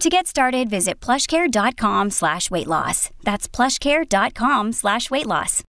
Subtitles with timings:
[0.00, 3.10] To get started, visit plushcare.com slash weight loss.
[3.22, 5.62] That's plushcare.com slash weight loss.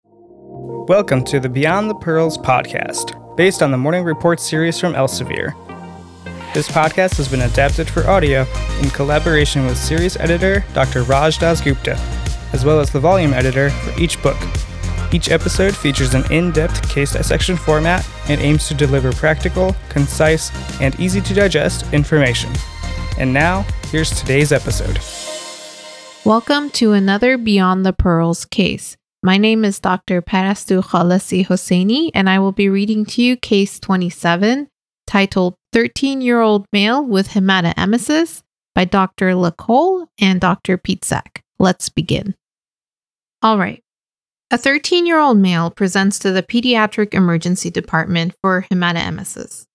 [0.88, 5.52] Welcome to the Beyond the Pearls podcast, based on the Morning Report series from Elsevier.
[6.54, 8.46] This podcast has been adapted for audio
[8.80, 11.02] in collaboration with series editor Dr.
[11.04, 11.98] Raj Dasgupta,
[12.52, 14.36] as well as the volume editor for each book.
[15.12, 20.50] Each episode features an in depth case dissection format and aims to deliver practical, concise,
[20.80, 22.50] and easy to digest information.
[23.20, 24.98] And now, here's today's episode.
[26.24, 28.96] Welcome to another Beyond the Pearls case.
[29.22, 30.22] My name is Dr.
[30.22, 34.68] Parastou Khalessi Hosseini, and I will be reading to you case 27,
[35.06, 38.40] titled 13 year old male with hematoemesis
[38.74, 39.32] by Dr.
[39.32, 40.78] Lacole and Dr.
[40.78, 41.42] Pietsak.
[41.58, 42.34] Let's begin.
[43.42, 43.82] All right.
[44.50, 49.66] A 13 year old male presents to the pediatric emergency department for hematemesis.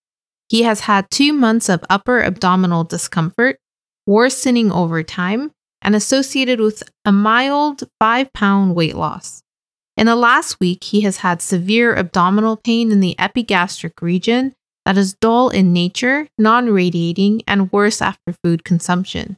[0.48, 3.58] He has had two months of upper abdominal discomfort,
[4.06, 5.50] worsening over time,
[5.82, 9.42] and associated with a mild 5 pound weight loss.
[9.96, 14.52] In the last week, he has had severe abdominal pain in the epigastric region
[14.84, 19.36] that is dull in nature, non radiating, and worse after food consumption.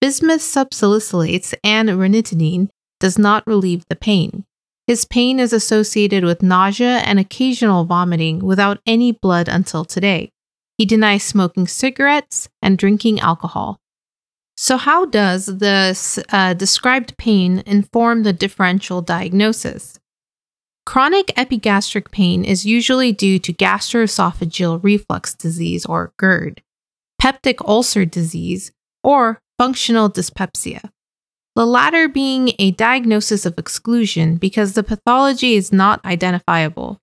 [0.00, 2.68] Bismuth subsalicylates and ranitidine
[3.00, 4.44] does not relieve the pain.
[4.86, 10.30] His pain is associated with nausea and occasional vomiting without any blood until today.
[10.76, 13.78] He denies smoking cigarettes and drinking alcohol.
[14.56, 19.98] So, how does this uh, described pain inform the differential diagnosis?
[20.86, 26.62] Chronic epigastric pain is usually due to gastroesophageal reflux disease or GERD,
[27.20, 28.70] peptic ulcer disease,
[29.02, 30.90] or functional dyspepsia.
[31.56, 37.00] The latter being a diagnosis of exclusion because the pathology is not identifiable.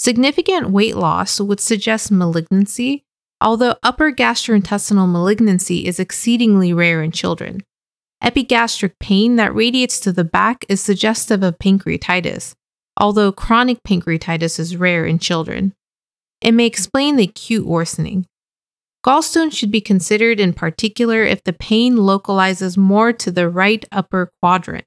[0.00, 3.04] Significant weight loss would suggest malignancy,
[3.38, 7.60] although upper gastrointestinal malignancy is exceedingly rare in children.
[8.22, 12.54] Epigastric pain that radiates to the back is suggestive of pancreatitis,
[12.96, 15.74] although chronic pancreatitis is rare in children.
[16.40, 18.24] It may explain the acute worsening.
[19.04, 24.32] Gallstones should be considered in particular if the pain localizes more to the right upper
[24.40, 24.86] quadrant.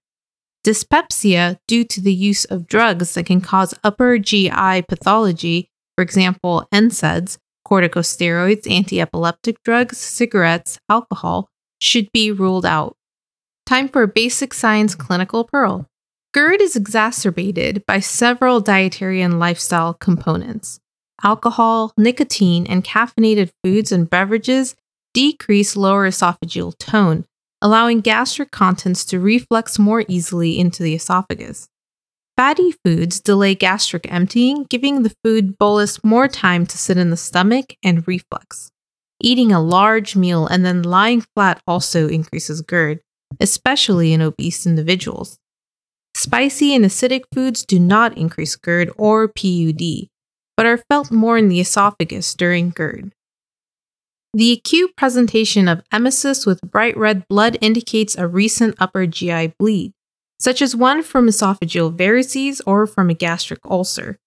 [0.64, 6.68] Dyspepsia, due to the use of drugs that can cause upper GI pathology, for example,
[6.74, 7.38] NSAIDs,
[7.68, 12.96] corticosteroids, anti-epileptic drugs, cigarettes, alcohol, should be ruled out.
[13.66, 15.88] Time for a basic science clinical pearl.
[16.34, 20.80] GERD is exacerbated by several dietary and lifestyle components.
[21.24, 24.76] Alcohol, nicotine, and caffeinated foods and beverages
[25.14, 27.26] decrease lower esophageal tone,
[27.64, 31.70] allowing gastric contents to reflux more easily into the esophagus.
[32.36, 37.18] Fatty foods delay gastric emptying, giving the food bolus more time to sit in the
[37.18, 38.70] stomach and reflux.
[39.22, 43.00] Eating a large meal and then lying flat also increases GERD,
[43.40, 45.38] especially in obese individuals.
[46.16, 50.10] Spicy and acidic foods do not increase GERD or PUD,
[50.58, 53.14] but are felt more in the esophagus during GERD.
[54.36, 59.94] The acute presentation of emesis with bright red blood indicates a recent upper GI bleed,
[60.40, 64.18] such as one from esophageal varices or from a gastric ulcer.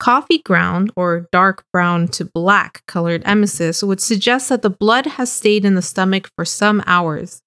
[0.00, 5.30] Coffee ground or dark brown to black colored emesis would suggest that the blood has
[5.30, 7.40] stayed in the stomach for some hours,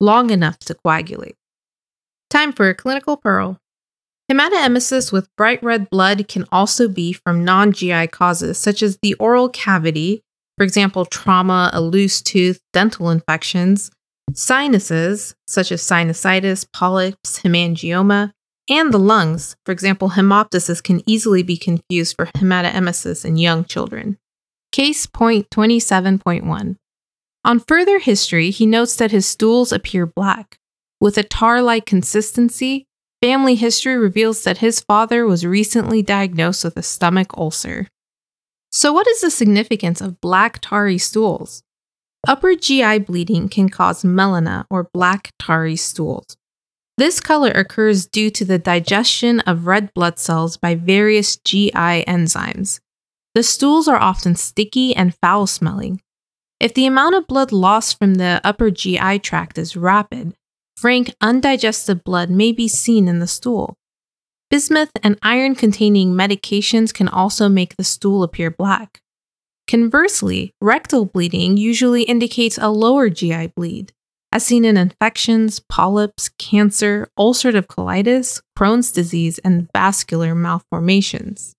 [0.00, 1.36] long enough to coagulate.
[2.30, 3.58] Time for a clinical pearl.
[4.32, 9.12] Hematemesis with bright red blood can also be from non GI causes such as the
[9.14, 10.23] oral cavity,
[10.56, 13.90] for example, trauma, a loose tooth, dental infections,
[14.32, 18.32] sinuses, such as sinusitis, polyps, hemangioma,
[18.68, 24.18] and the lungs, for example, hemoptysis, can easily be confused for hematemesis in young children.
[24.72, 26.76] Case point 27.1.
[27.44, 30.58] On further history, he notes that his stools appear black,
[31.00, 32.86] with a tar like consistency,
[33.20, 37.88] family history reveals that his father was recently diagnosed with a stomach ulcer.
[38.76, 41.62] So, what is the significance of black tarry stools?
[42.26, 46.36] Upper GI bleeding can cause melena or black tarry stools.
[46.98, 52.80] This color occurs due to the digestion of red blood cells by various GI enzymes.
[53.36, 56.00] The stools are often sticky and foul smelling.
[56.58, 60.34] If the amount of blood lost from the upper GI tract is rapid,
[60.76, 63.76] frank undigested blood may be seen in the stool.
[64.54, 69.00] Bismuth and iron containing medications can also make the stool appear black.
[69.66, 73.92] Conversely, rectal bleeding usually indicates a lower GI bleed
[74.30, 81.56] as seen in infections, polyps, cancer, ulcerative colitis, Crohn's disease, and vascular malformations.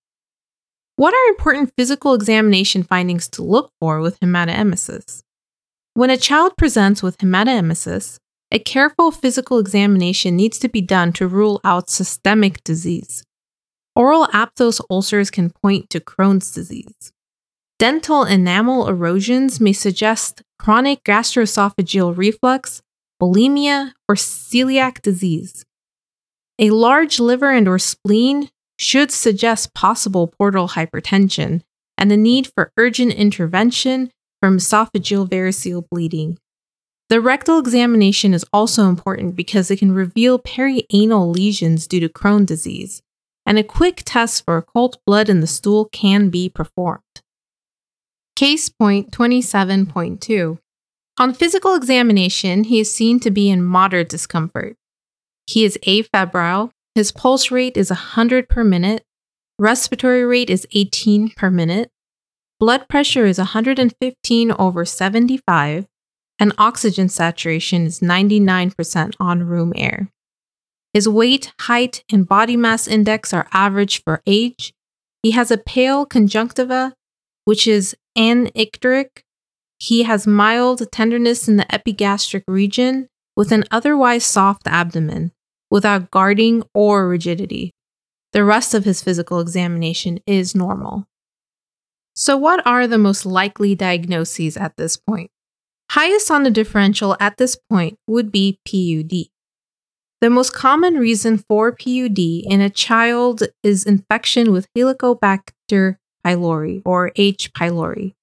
[0.96, 5.20] What are important physical examination findings to look for with hematoemesis?
[5.92, 8.16] When a child presents with hematoemesis,
[8.50, 13.24] a careful physical examination needs to be done to rule out systemic disease.
[13.94, 17.12] Oral aphthous ulcers can point to Crohn's disease.
[17.78, 22.82] Dental enamel erosions may suggest chronic gastroesophageal reflux,
[23.20, 25.64] bulimia, or celiac disease.
[26.58, 31.62] A large liver and or spleen should suggest possible portal hypertension
[31.98, 34.10] and the need for urgent intervention
[34.40, 36.38] from esophageal variceal bleeding.
[37.08, 42.44] The rectal examination is also important because it can reveal perianal lesions due to Crohn
[42.44, 43.00] disease,
[43.44, 47.02] and a quick test for occult blood in the stool can be performed.
[48.34, 50.58] Case point 27.2.
[51.18, 54.76] On physical examination, he is seen to be in moderate discomfort.
[55.46, 59.04] He is afebrile, his pulse rate is 100 per minute,
[59.60, 61.88] respiratory rate is 18 per minute,
[62.58, 65.86] blood pressure is 115 over 75,
[66.38, 70.10] and oxygen saturation is 99% on room air.
[70.92, 74.72] His weight, height, and body mass index are average for age.
[75.22, 76.94] He has a pale conjunctiva,
[77.44, 79.22] which is anicteric.
[79.78, 85.32] He has mild tenderness in the epigastric region with an otherwise soft abdomen,
[85.70, 87.72] without guarding or rigidity.
[88.32, 91.06] The rest of his physical examination is normal.
[92.14, 95.30] So, what are the most likely diagnoses at this point?
[95.90, 99.30] Highest on the differential at this point would be PUD.
[100.20, 107.12] The most common reason for PUD in a child is infection with Helicobacter pylori or
[107.16, 107.52] H.
[107.52, 108.14] pylori.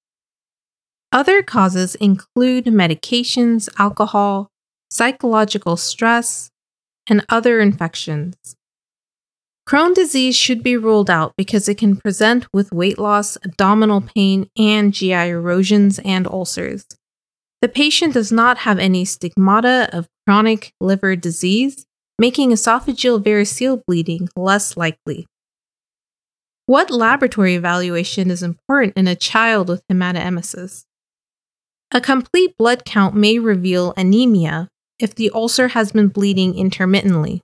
[1.12, 4.50] Other causes include medications, alcohol,
[4.90, 6.50] psychological stress,
[7.08, 8.34] and other infections.
[9.66, 14.50] Crohn disease should be ruled out because it can present with weight loss, abdominal pain,
[14.58, 16.84] and GI erosions and ulcers.
[17.64, 21.86] The patient does not have any stigmata of chronic liver disease,
[22.18, 25.26] making esophageal variceal bleeding less likely.
[26.66, 30.84] What laboratory evaluation is important in a child with hematoemesis?
[31.90, 34.68] A complete blood count may reveal anemia
[34.98, 37.40] if the ulcer has been bleeding intermittently.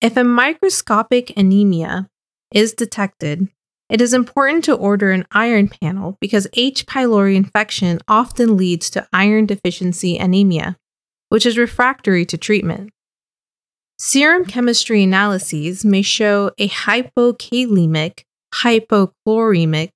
[0.00, 2.08] If a microcytic anemia
[2.54, 3.50] is detected,
[3.88, 6.86] it is important to order an iron panel because H.
[6.86, 10.76] pylori infection often leads to iron deficiency anemia,
[11.28, 12.90] which is refractory to treatment.
[13.98, 18.24] Serum chemistry analyses may show a hypokalemic,
[18.54, 19.90] hypochloremic,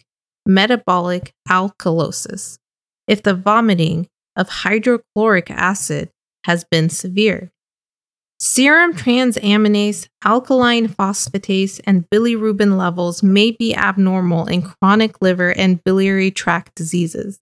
[0.46, 2.58] metabolic alkalosis
[3.06, 6.10] if the vomiting of hydrochloric acid
[6.44, 7.50] has been severe.
[8.40, 16.30] Serum transaminase, alkaline phosphatase, and bilirubin levels may be abnormal in chronic liver and biliary
[16.30, 17.40] tract diseases.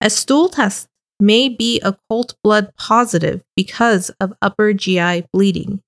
[0.00, 0.88] A stool test
[1.20, 5.80] may be occult blood positive because of upper GI bleeding.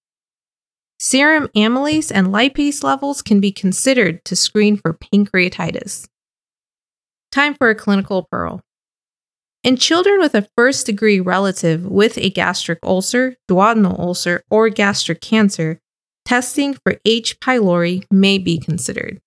[1.00, 6.06] Serum amylase and lipase levels can be considered to screen for pancreatitis.
[7.32, 8.62] Time for a clinical pearl.
[9.62, 15.20] In children with a first degree relative with a gastric ulcer, duodenal ulcer, or gastric
[15.20, 15.78] cancer,
[16.24, 17.38] testing for H.
[17.38, 19.20] pylori may be considered.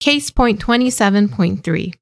[0.00, 1.92] Case point 27.3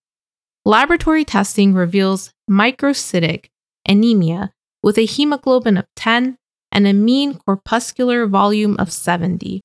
[0.65, 3.47] Laboratory testing reveals microcytic
[3.85, 4.53] anemia
[4.85, 6.37] with a hemoglobin of 10
[6.71, 9.61] and a mean corpuscular volume of 70,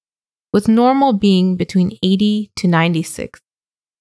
[0.52, 3.40] with normal being between 80 to 96.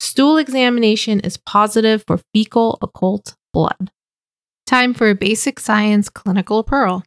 [0.00, 3.90] Stool examination is positive for fecal occult blood.
[4.66, 7.02] Time for a basic science clinical pearl.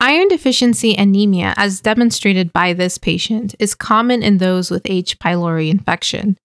[0.00, 5.18] Iron deficiency anemia, as demonstrated by this patient, is common in those with H.
[5.18, 6.38] pylori infection.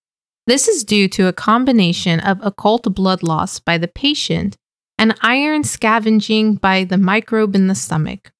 [0.47, 4.57] This is due to a combination of occult blood loss by the patient
[4.97, 8.31] and iron scavenging by the microbe in the stomach.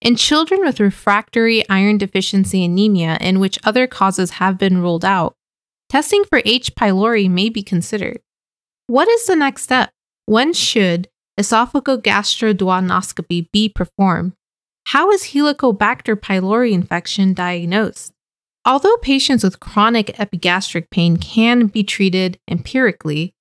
[0.00, 5.34] In children with refractory iron deficiency anemia, in which other causes have been ruled out,
[5.90, 6.74] testing for H.
[6.74, 8.20] pylori may be considered.
[8.86, 9.90] What is the next step?
[10.30, 11.08] When should
[11.40, 14.34] esophagogastroduodenoscopy be performed?
[14.86, 18.12] How is Helicobacter pylori infection diagnosed?
[18.64, 23.34] Although patients with chronic epigastric pain can be treated empirically,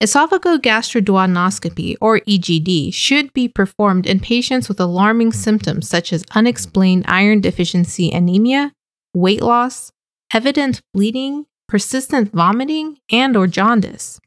[0.00, 7.40] esophagogastroduodenoscopy, or EGD, should be performed in patients with alarming symptoms such as unexplained iron
[7.40, 8.72] deficiency anemia,
[9.12, 9.90] weight loss,
[10.32, 14.20] evident bleeding, persistent vomiting, and or jaundice.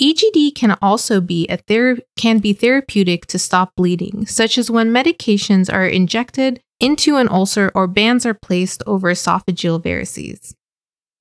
[0.00, 4.90] EGD can also be a ther- can be therapeutic to stop bleeding, such as when
[4.90, 10.54] medications are injected into an ulcer or bands are placed over esophageal varices.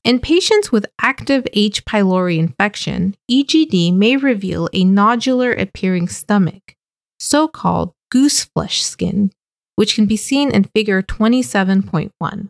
[0.05, 1.83] In patients with active H.
[1.83, 6.75] pylori infection, EGD may reveal a nodular appearing stomach,
[7.19, 9.31] so called goose flesh skin,
[9.75, 12.49] which can be seen in figure 27.1.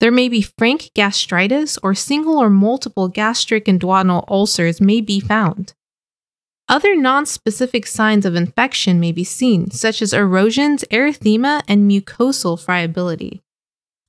[0.00, 5.18] There may be frank gastritis or single or multiple gastric and duodenal ulcers may be
[5.18, 5.74] found.
[6.68, 13.40] Other nonspecific signs of infection may be seen, such as erosions, erythema, and mucosal friability.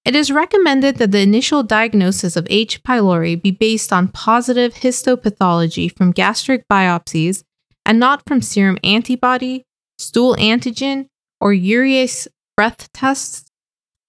[0.06, 2.84] It is recommended that the initial diagnosis of H.
[2.84, 7.44] pylori be based on positive histopathology from gastric biopsies
[7.86, 9.64] and not from serum antibody,
[9.98, 11.08] stool antigen,
[11.40, 13.49] or urease breath tests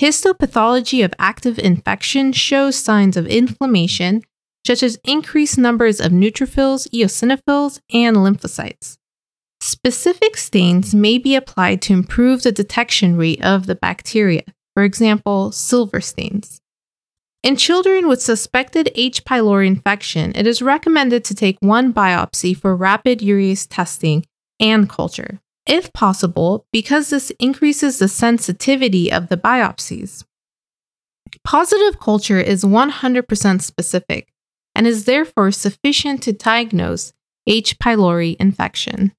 [0.00, 4.23] Histopathology of active infection shows signs of inflammation,
[4.66, 8.97] such as increased numbers of neutrophils, eosinophils, and lymphocytes.
[9.61, 15.52] Specific stains may be applied to improve the detection rate of the bacteria, for example,
[15.52, 16.62] silver stains.
[17.42, 19.23] In children with suspected H.
[19.25, 24.25] pylori infection, it is recommended to take one biopsy for rapid urease testing
[24.59, 30.25] and culture if possible, because this increases the sensitivity of the biopsies.
[31.45, 34.33] Positive culture is 100% specific
[34.75, 37.12] and is therefore sufficient to diagnose
[37.47, 37.79] H.
[37.79, 39.12] pylori infection.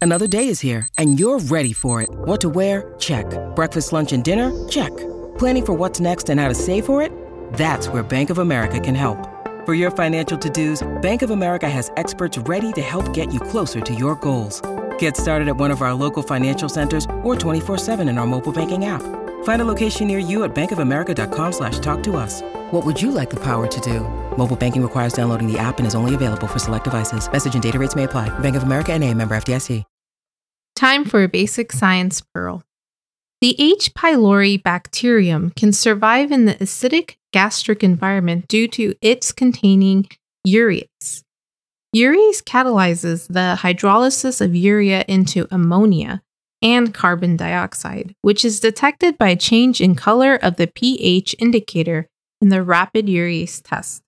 [0.00, 2.10] Another day is here and you're ready for it.
[2.10, 2.94] What to wear?
[2.98, 3.26] Check.
[3.54, 4.50] Breakfast, lunch, and dinner?
[4.68, 4.90] Check.
[5.38, 7.12] Planning for what's next and how to save for it?
[7.54, 9.28] That's where Bank of America can help.
[9.64, 13.80] For your financial to-dos, Bank of America has experts ready to help get you closer
[13.80, 14.60] to your goals.
[15.02, 18.84] Get started at one of our local financial centers or 24-7 in our mobile banking
[18.84, 19.02] app.
[19.42, 22.40] Find a location near you at bankofamerica.com slash talk to us.
[22.70, 23.98] What would you like the power to do?
[24.38, 27.28] Mobile banking requires downloading the app and is only available for select devices.
[27.32, 28.28] Message and data rates may apply.
[28.38, 29.82] Bank of America and a member FDIC.
[30.76, 32.62] Time for a basic science pearl.
[33.40, 33.94] The H.
[33.94, 40.06] pylori bacterium can survive in the acidic gastric environment due to its containing
[40.46, 41.24] urease.
[41.94, 46.22] Urease catalyzes the hydrolysis of urea into ammonia
[46.62, 52.08] and carbon dioxide, which is detected by a change in color of the pH indicator
[52.40, 54.02] in the rapid urease test.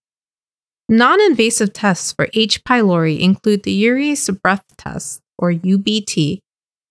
[0.89, 2.65] Non invasive tests for H.
[2.65, 6.39] pylori include the urease breath test, or UBT,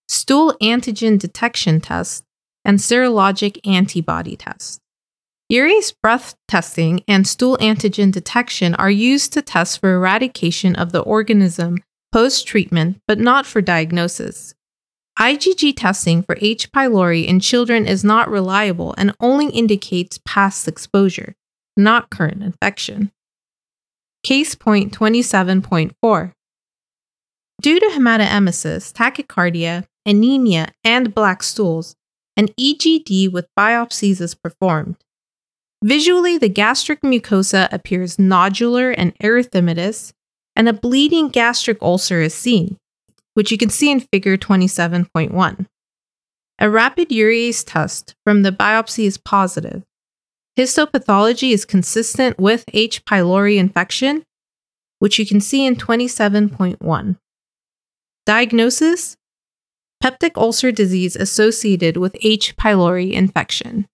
[0.07, 2.23] stool antigen detection test,
[2.63, 4.79] and serologic antibody test.
[5.51, 11.01] Urease breath testing and stool antigen detection are used to test for eradication of the
[11.01, 11.79] organism
[12.11, 14.53] post treatment, but not for diagnosis.
[15.19, 16.71] IgG testing for H.
[16.71, 21.35] pylori in children is not reliable and only indicates past exposure,
[21.75, 23.11] not current infection.
[24.23, 26.33] Case point 27.4
[27.61, 31.95] Due to hematemesis, tachycardia, anemia, and black stools,
[32.35, 35.02] an EGD with biopsies is performed.
[35.83, 40.13] Visually, the gastric mucosa appears nodular and erythematous,
[40.55, 42.77] and a bleeding gastric ulcer is seen,
[43.33, 45.65] which you can see in figure 27.1.
[46.59, 49.83] A rapid urease test from the biopsy is positive.
[50.57, 53.03] Histopathology is consistent with H.
[53.03, 54.23] pylori infection,
[54.99, 57.17] which you can see in 27.1.
[58.25, 59.17] Diagnosis
[60.01, 62.55] Peptic ulcer disease associated with H.
[62.55, 63.85] pylori infection.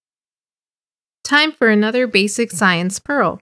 [1.29, 3.39] Time for another basic science pearl.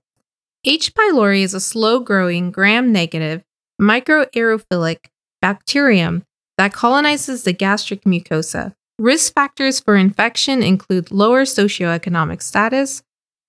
[0.65, 0.94] H.
[0.94, 3.44] pylori is a slow growing, gram negative,
[3.82, 5.06] microaerophilic
[5.41, 6.25] bacterium
[6.58, 8.74] that colonizes the gastric mucosa.
[9.00, 13.03] Risk factors for infection include lower socioeconomic status,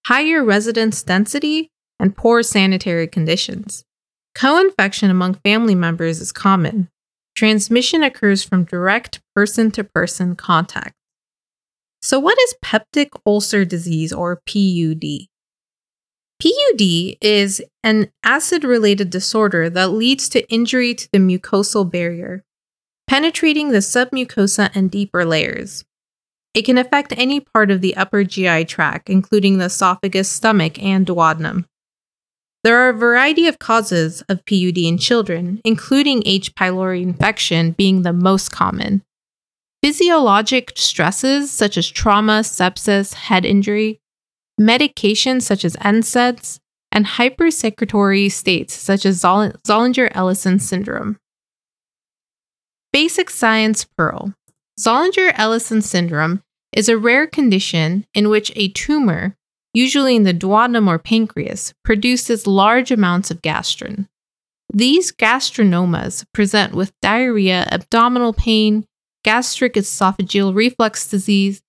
[0.07, 3.83] higher residence density, and poor sanitary conditions.
[4.37, 6.89] Co infection among family members is common.
[7.35, 10.95] Transmission occurs from direct person to person contact.
[12.01, 15.29] So, what is peptic ulcer disease or PUD?
[16.41, 22.45] PUD is an acid related disorder that leads to injury to the mucosal barrier,
[23.09, 25.85] penetrating the submucosa and deeper layers.
[26.55, 31.05] It can affect any part of the upper GI tract, including the esophagus, stomach, and
[31.07, 31.65] duodenum.
[32.65, 36.55] There are a variety of causes of PUD in children, including H.
[36.55, 39.03] pylori infection being the most common.
[39.83, 44.01] Physiologic stresses such as trauma, sepsis, head injury,
[44.61, 46.59] medications such as NSAIDs,
[46.91, 51.17] and hypersecretory states such as Zollinger Ellison syndrome.
[52.93, 54.35] Basic Science Pearl
[54.81, 56.43] Zollinger Ellison syndrome
[56.73, 59.37] is a rare condition in which a tumor,
[59.75, 64.09] usually in the duodenum or pancreas, produces large amounts of gastrin.
[64.73, 68.85] These gastrinomas present with diarrhea, abdominal pain,
[69.29, 71.61] gastric esophageal reflux disease,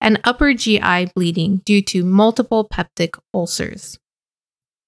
[0.00, 4.00] and upper GI bleeding due to multiple peptic ulcers.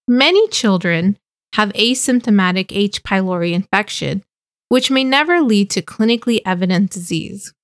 [0.08, 1.18] Many children
[1.54, 3.04] have asymptomatic H.
[3.04, 4.24] pylori infection,
[4.70, 7.54] which may never lead to clinically evident disease.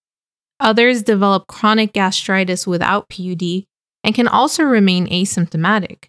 [0.61, 3.65] Others develop chronic gastritis without PUD
[4.05, 6.05] and can also remain asymptomatic.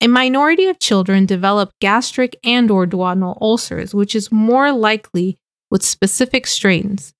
[0.00, 5.38] A minority of children develop gastric and or duodenal ulcers, which is more likely
[5.70, 7.13] with specific strains.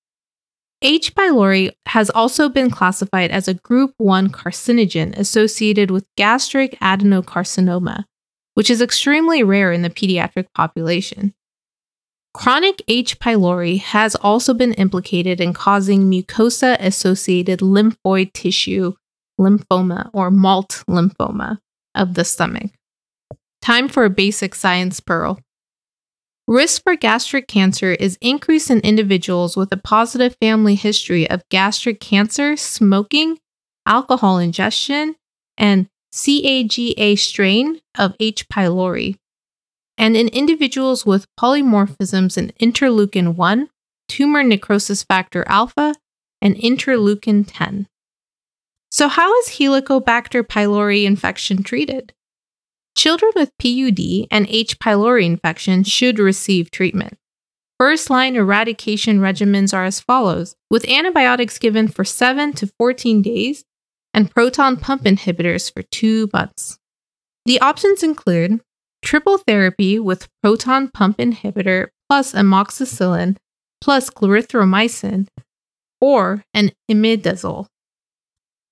[0.81, 1.15] H.
[1.15, 8.03] pylori has also been classified as a group 1 carcinogen associated with gastric adenocarcinoma,
[8.53, 11.33] which is extremely rare in the pediatric population.
[12.33, 13.17] Chronic H.
[13.19, 18.93] pylori has also been implicated in causing mucosa associated lymphoid tissue
[19.39, 21.59] lymphoma or MALT lymphoma
[21.95, 22.71] of the stomach.
[23.61, 25.39] Time for a basic science pearl.
[26.47, 31.99] Risk for gastric cancer is increased in individuals with a positive family history of gastric
[31.99, 33.39] cancer, smoking,
[33.87, 35.15] alcohol ingestion,
[35.57, 38.47] and CAGA strain of H.
[38.47, 39.15] pylori,
[39.97, 43.69] and in individuals with polymorphisms in interleukin 1,
[44.07, 45.95] tumor necrosis factor alpha,
[46.41, 47.87] and interleukin 10.
[48.91, 52.13] So, how is Helicobacter pylori infection treated?
[52.95, 54.79] Children with PUD and H.
[54.79, 57.17] pylori infection should receive treatment.
[57.77, 63.65] First line eradication regimens are as follows with antibiotics given for 7 to 14 days
[64.13, 66.79] and proton pump inhibitors for 2 months.
[67.45, 68.61] The options include
[69.03, 73.35] triple therapy with proton pump inhibitor plus amoxicillin
[73.81, 75.27] plus clarithromycin
[75.99, 77.67] or an imidazole.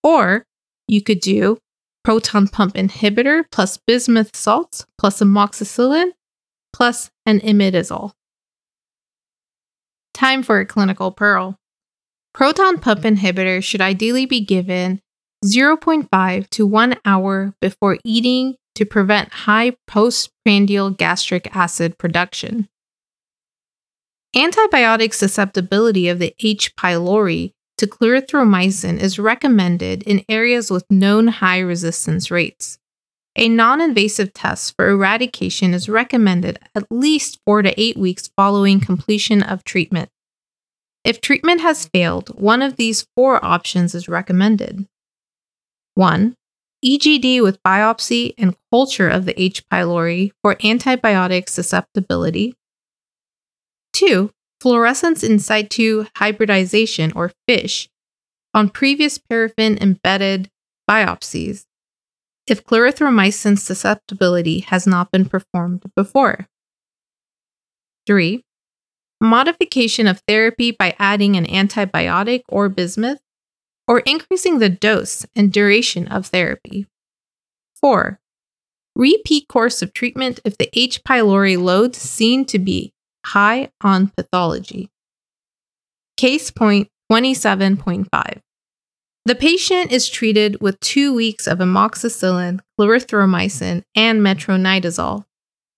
[0.01, 0.45] Or
[0.87, 1.57] you could do
[2.03, 6.11] proton pump inhibitor plus bismuth salts plus amoxicillin
[6.73, 8.11] plus an imidazole.
[10.13, 11.57] Time for a clinical pearl.
[12.33, 14.99] Proton pump inhibitor should ideally be given
[15.45, 22.67] 0.5 to 1 hour before eating to prevent high postprandial gastric acid production.
[24.35, 26.75] Antibiotic susceptibility of the H.
[26.75, 32.77] pylori to clarithromycin is recommended in areas with known high resistance rates.
[33.35, 38.79] A non invasive test for eradication is recommended at least 4 to 8 weeks following
[38.79, 40.09] completion of treatment.
[41.03, 44.87] If treatment has failed, one of these four options is recommended.
[45.95, 46.35] 1.
[46.85, 49.67] EGD with biopsy and culture of the H.
[49.67, 52.55] pylori for antibiotic susceptibility.
[53.93, 54.31] 2
[54.63, 57.89] fluorescence in situ hybridization, or FISH,
[58.53, 60.49] on previous paraffin embedded
[60.89, 61.65] biopsies
[62.47, 66.47] if clarithromycin susceptibility has not been performed before.
[68.07, 68.41] 3.
[69.19, 73.19] Modification of therapy by adding an antibiotic or bismuth,
[73.85, 76.87] or increasing the dose and duration of therapy.
[77.81, 78.17] 4.
[78.95, 81.03] Repeat course of treatment if the H.
[81.03, 82.92] pylori load seen to be
[83.25, 84.89] high on pathology.
[86.17, 88.39] Case point 27.5.
[89.25, 95.23] The patient is treated with two weeks of amoxicillin, clarithromycin, and metronidazole,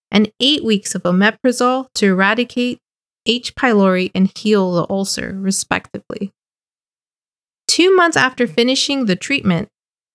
[0.10, 2.80] and eight weeks of omeprazole to eradicate
[3.28, 3.54] H.
[3.56, 6.32] pylori and heal the ulcer, respectively.
[7.68, 9.68] Two months after finishing the treatment,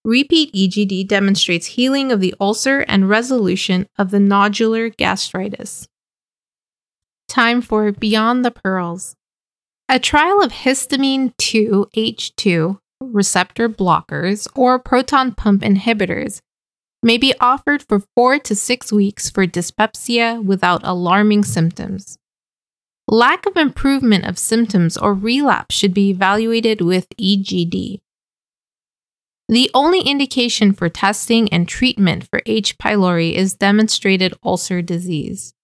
[0.05, 5.87] repeat EGD demonstrates healing of the ulcer and resolution of the nodular gastritis.
[7.31, 9.15] Time for Beyond the Pearls.
[9.89, 16.41] A trial of histamine 2 H2 receptor blockers or proton pump inhibitors
[17.05, 22.19] may be offered for four to six weeks for dyspepsia without alarming symptoms.
[23.07, 28.01] Lack of improvement of symptoms or relapse should be evaluated with EGD.
[29.49, 32.77] The only indication for testing and treatment for H.
[32.77, 35.55] pylori is demonstrated ulcer disease.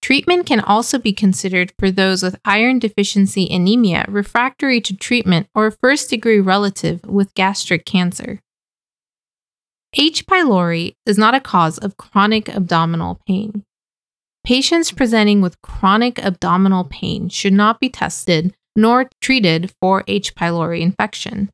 [0.00, 5.70] Treatment can also be considered for those with iron deficiency anemia refractory to treatment or
[5.70, 8.40] first degree relative with gastric cancer.
[9.94, 10.26] H.
[10.26, 13.64] pylori is not a cause of chronic abdominal pain.
[14.44, 20.34] Patients presenting with chronic abdominal pain should not be tested nor treated for H.
[20.34, 21.50] pylori infection.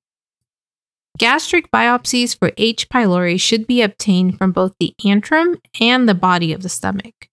[1.16, 2.88] Gastric biopsies for H.
[2.88, 7.28] pylori should be obtained from both the antrum and the body of the stomach.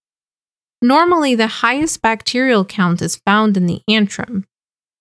[0.82, 4.44] Normally, the highest bacterial count is found in the antrum,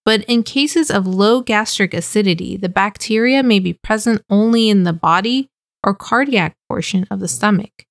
[0.05, 4.93] but in cases of low gastric acidity, the bacteria may be present only in the
[4.93, 5.49] body
[5.83, 7.85] or cardiac portion of the stomach.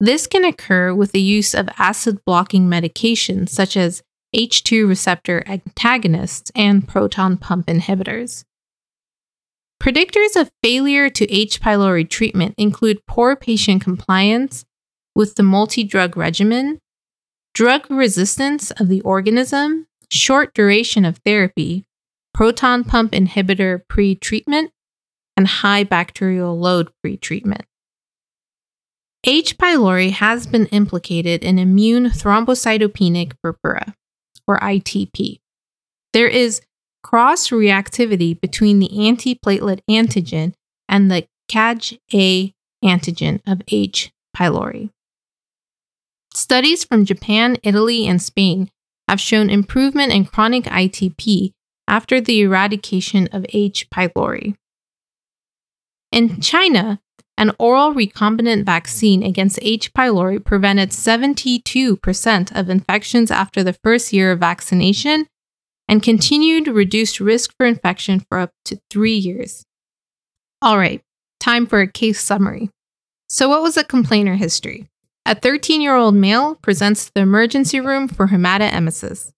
[0.00, 4.02] This can occur with the use of acid blocking medications such as
[4.34, 8.44] H2 receptor antagonists and proton pump inhibitors.
[9.80, 11.60] Predictors of failure to H.
[11.60, 14.64] pylori treatment include poor patient compliance
[15.14, 16.80] with the multi drug regimen,
[17.54, 21.84] drug resistance of the organism, short duration of therapy,
[22.34, 24.72] proton pump inhibitor pre treatment,
[25.36, 27.64] and high bacterial load pre treatment.
[29.26, 29.56] H.
[29.56, 33.94] pylori has been implicated in immune thrombocytopenic purpura,
[34.46, 35.40] or ITP.
[36.12, 36.60] There is
[37.02, 40.52] cross reactivity between the antiplatelet antigen
[40.88, 42.52] and the CAG-A
[42.84, 44.12] antigen of H.
[44.36, 44.90] pylori.
[46.54, 48.70] Studies from Japan, Italy, and Spain
[49.08, 51.50] have shown improvement in chronic ITP
[51.88, 53.90] after the eradication of H.
[53.90, 54.54] pylori.
[56.12, 57.00] In China,
[57.36, 59.92] an oral recombinant vaccine against H.
[59.94, 65.26] pylori prevented 72% of infections after the first year of vaccination
[65.88, 69.64] and continued reduced risk for infection for up to three years.
[70.62, 71.02] All right,
[71.40, 72.70] time for a case summary.
[73.28, 74.88] So, what was the complainer history?
[75.26, 79.32] A 13 year old male presents to the emergency room for hematemesis.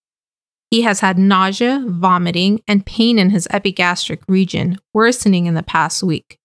[0.69, 6.03] He has had nausea, vomiting, and pain in his epigastric region, worsening in the past
[6.03, 6.39] week.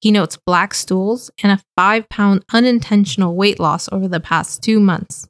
[0.00, 4.78] He notes black stools and a 5 pound unintentional weight loss over the past two
[4.78, 5.28] months.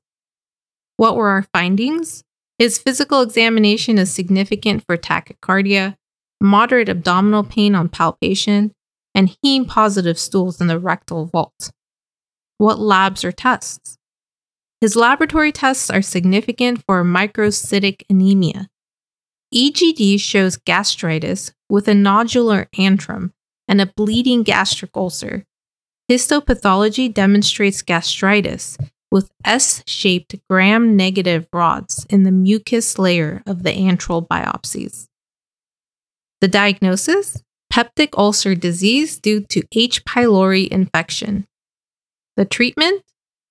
[0.98, 2.24] What were our findings?
[2.58, 5.96] His physical examination is significant for tachycardia,
[6.38, 8.72] moderate abdominal pain on palpation,
[9.14, 11.70] and heme positive stools in the rectal vault
[12.58, 13.96] what labs or tests.
[14.80, 18.68] His laboratory tests are significant for microcytic anemia.
[19.54, 23.32] EGD shows gastritis with a nodular antrum
[23.66, 25.44] and a bleeding gastric ulcer.
[26.10, 28.76] Histopathology demonstrates gastritis
[29.10, 35.06] with S shaped gram negative rods in the mucus layer of the antral biopsies.
[36.40, 37.42] The diagnosis?
[37.72, 40.04] Peptic ulcer disease due to H.
[40.04, 41.47] pylori infection.
[42.38, 43.02] The treatment?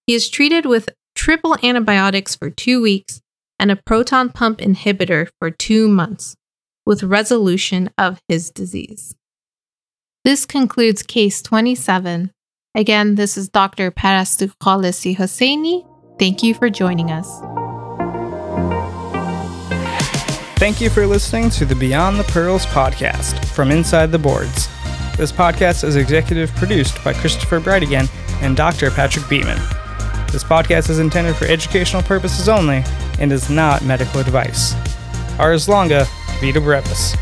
[0.06, 3.20] He is treated with triple antibiotics for two weeks
[3.60, 6.38] and a proton pump inhibitor for two months,
[6.86, 9.14] with resolution of his disease.
[10.24, 12.32] This concludes case 27.
[12.76, 13.92] Again, this is Dr.
[13.92, 15.86] Parastou Khalessi Hosseini.
[16.18, 17.28] Thank you for joining us.
[20.60, 24.70] Thank you for listening to the Beyond the Pearls podcast from Inside the Boards.
[25.18, 28.08] This podcast is executive produced by Christopher Breitigan
[28.42, 28.92] and Dr.
[28.92, 29.58] Patrick Beatman.
[30.32, 32.84] This podcast is intended for educational purposes only
[33.20, 34.76] and is not medical advice.
[35.40, 36.06] Ars longa,
[36.40, 37.16] vita brevis.